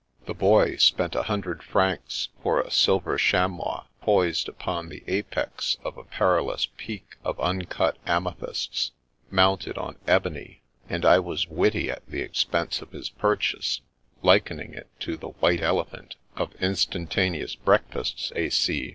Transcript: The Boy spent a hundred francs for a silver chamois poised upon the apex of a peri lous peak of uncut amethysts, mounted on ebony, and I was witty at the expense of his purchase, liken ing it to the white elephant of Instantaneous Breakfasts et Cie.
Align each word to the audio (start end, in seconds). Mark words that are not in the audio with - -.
The 0.25 0.33
Boy 0.33 0.77
spent 0.77 1.13
a 1.13 1.21
hundred 1.21 1.61
francs 1.61 2.29
for 2.41 2.59
a 2.59 2.71
silver 2.71 3.19
chamois 3.19 3.83
poised 4.01 4.49
upon 4.49 4.89
the 4.89 5.03
apex 5.05 5.77
of 5.85 5.95
a 5.95 6.03
peri 6.03 6.41
lous 6.41 6.67
peak 6.75 7.17
of 7.23 7.39
uncut 7.39 7.97
amethysts, 8.07 8.93
mounted 9.29 9.77
on 9.77 9.97
ebony, 10.07 10.63
and 10.89 11.05
I 11.05 11.19
was 11.19 11.47
witty 11.47 11.91
at 11.91 12.03
the 12.07 12.21
expense 12.21 12.81
of 12.81 12.93
his 12.93 13.11
purchase, 13.11 13.81
liken 14.23 14.59
ing 14.59 14.73
it 14.73 14.89
to 15.01 15.17
the 15.17 15.29
white 15.39 15.61
elephant 15.61 16.15
of 16.35 16.55
Instantaneous 16.55 17.53
Breakfasts 17.53 18.31
et 18.35 18.53
Cie. 18.53 18.89